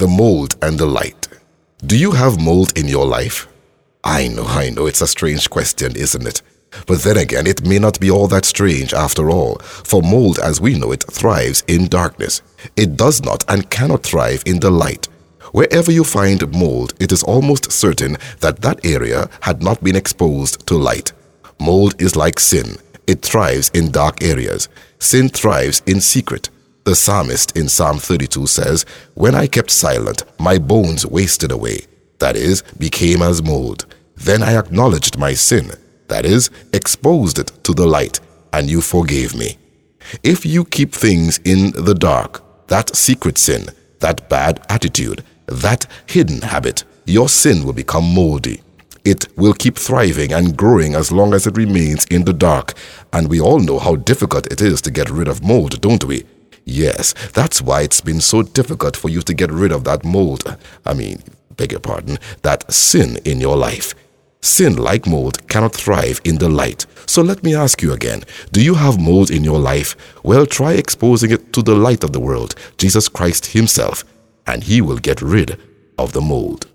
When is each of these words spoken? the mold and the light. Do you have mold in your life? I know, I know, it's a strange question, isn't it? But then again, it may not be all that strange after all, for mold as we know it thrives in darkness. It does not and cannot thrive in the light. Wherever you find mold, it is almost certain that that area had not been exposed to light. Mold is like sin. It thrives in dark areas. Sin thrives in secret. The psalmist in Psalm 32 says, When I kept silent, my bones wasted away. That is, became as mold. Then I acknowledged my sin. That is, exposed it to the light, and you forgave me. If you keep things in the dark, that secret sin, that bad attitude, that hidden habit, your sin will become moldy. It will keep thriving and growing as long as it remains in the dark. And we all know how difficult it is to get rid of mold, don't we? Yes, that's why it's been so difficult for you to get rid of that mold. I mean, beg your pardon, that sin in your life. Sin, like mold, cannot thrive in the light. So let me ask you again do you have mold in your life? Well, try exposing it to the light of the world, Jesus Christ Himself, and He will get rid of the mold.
the 0.00 0.08
mold 0.08 0.56
and 0.62 0.78
the 0.78 0.86
light. 0.86 1.28
Do 1.84 1.94
you 1.94 2.12
have 2.12 2.40
mold 2.40 2.72
in 2.78 2.88
your 2.88 3.04
life? 3.04 3.46
I 4.02 4.28
know, 4.28 4.46
I 4.46 4.70
know, 4.70 4.86
it's 4.86 5.02
a 5.02 5.06
strange 5.06 5.50
question, 5.50 5.94
isn't 5.94 6.26
it? 6.26 6.40
But 6.86 7.02
then 7.02 7.18
again, 7.18 7.46
it 7.46 7.66
may 7.66 7.78
not 7.78 8.00
be 8.00 8.10
all 8.10 8.26
that 8.28 8.46
strange 8.46 8.94
after 8.94 9.28
all, 9.28 9.58
for 9.58 10.00
mold 10.00 10.38
as 10.38 10.58
we 10.58 10.78
know 10.78 10.90
it 10.90 11.04
thrives 11.04 11.62
in 11.66 11.88
darkness. 11.88 12.40
It 12.76 12.96
does 12.96 13.22
not 13.22 13.44
and 13.46 13.68
cannot 13.68 14.02
thrive 14.02 14.42
in 14.46 14.60
the 14.60 14.70
light. 14.70 15.06
Wherever 15.52 15.92
you 15.92 16.04
find 16.04 16.50
mold, 16.50 16.94
it 16.98 17.12
is 17.12 17.22
almost 17.22 17.70
certain 17.70 18.16
that 18.38 18.62
that 18.62 18.82
area 18.86 19.28
had 19.42 19.62
not 19.62 19.84
been 19.84 19.96
exposed 19.96 20.66
to 20.68 20.78
light. 20.78 21.12
Mold 21.60 22.00
is 22.00 22.16
like 22.16 22.40
sin. 22.40 22.76
It 23.06 23.20
thrives 23.20 23.70
in 23.74 23.90
dark 23.90 24.22
areas. 24.22 24.70
Sin 24.98 25.28
thrives 25.28 25.82
in 25.84 26.00
secret. 26.00 26.48
The 26.90 26.96
psalmist 26.96 27.56
in 27.56 27.68
Psalm 27.68 27.98
32 27.98 28.48
says, 28.48 28.84
When 29.14 29.36
I 29.36 29.46
kept 29.46 29.70
silent, 29.70 30.24
my 30.40 30.58
bones 30.58 31.06
wasted 31.06 31.52
away. 31.52 31.86
That 32.18 32.34
is, 32.34 32.62
became 32.80 33.22
as 33.22 33.44
mold. 33.44 33.86
Then 34.16 34.42
I 34.42 34.58
acknowledged 34.58 35.16
my 35.16 35.34
sin. 35.34 35.70
That 36.08 36.26
is, 36.26 36.50
exposed 36.72 37.38
it 37.38 37.52
to 37.62 37.74
the 37.74 37.86
light, 37.86 38.18
and 38.52 38.68
you 38.68 38.80
forgave 38.80 39.36
me. 39.36 39.56
If 40.24 40.44
you 40.44 40.64
keep 40.64 40.92
things 40.92 41.38
in 41.44 41.70
the 41.80 41.94
dark, 41.94 42.42
that 42.66 42.96
secret 42.96 43.38
sin, 43.38 43.68
that 44.00 44.28
bad 44.28 44.66
attitude, 44.68 45.22
that 45.46 45.86
hidden 46.06 46.42
habit, 46.42 46.82
your 47.06 47.28
sin 47.28 47.64
will 47.64 47.72
become 47.72 48.12
moldy. 48.12 48.62
It 49.04 49.28
will 49.38 49.54
keep 49.54 49.78
thriving 49.78 50.32
and 50.32 50.56
growing 50.56 50.96
as 50.96 51.12
long 51.12 51.34
as 51.34 51.46
it 51.46 51.56
remains 51.56 52.04
in 52.06 52.24
the 52.24 52.32
dark. 52.32 52.74
And 53.12 53.28
we 53.28 53.40
all 53.40 53.60
know 53.60 53.78
how 53.78 53.94
difficult 53.94 54.48
it 54.48 54.60
is 54.60 54.80
to 54.82 54.90
get 54.90 55.08
rid 55.08 55.28
of 55.28 55.44
mold, 55.44 55.80
don't 55.80 56.02
we? 56.02 56.24
Yes, 56.64 57.14
that's 57.32 57.60
why 57.62 57.82
it's 57.82 58.00
been 58.00 58.20
so 58.20 58.42
difficult 58.42 58.96
for 58.96 59.08
you 59.08 59.22
to 59.22 59.34
get 59.34 59.50
rid 59.50 59.72
of 59.72 59.84
that 59.84 60.04
mold. 60.04 60.56
I 60.84 60.94
mean, 60.94 61.22
beg 61.56 61.72
your 61.72 61.80
pardon, 61.80 62.18
that 62.42 62.70
sin 62.72 63.18
in 63.24 63.40
your 63.40 63.56
life. 63.56 63.94
Sin, 64.42 64.76
like 64.76 65.06
mold, 65.06 65.46
cannot 65.48 65.74
thrive 65.74 66.20
in 66.24 66.38
the 66.38 66.48
light. 66.48 66.86
So 67.06 67.22
let 67.22 67.42
me 67.42 67.54
ask 67.54 67.82
you 67.82 67.92
again 67.92 68.24
do 68.52 68.62
you 68.62 68.74
have 68.74 69.00
mold 69.00 69.30
in 69.30 69.44
your 69.44 69.58
life? 69.58 69.96
Well, 70.22 70.46
try 70.46 70.72
exposing 70.72 71.30
it 71.30 71.52
to 71.52 71.62
the 71.62 71.74
light 71.74 72.04
of 72.04 72.12
the 72.12 72.20
world, 72.20 72.54
Jesus 72.78 73.08
Christ 73.08 73.46
Himself, 73.46 74.04
and 74.46 74.64
He 74.64 74.80
will 74.80 74.98
get 74.98 75.20
rid 75.20 75.58
of 75.98 76.12
the 76.12 76.22
mold. 76.22 76.69